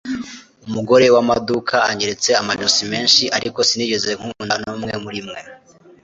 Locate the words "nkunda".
4.17-4.55